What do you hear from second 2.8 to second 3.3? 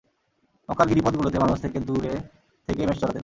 মেষ চরাতেন।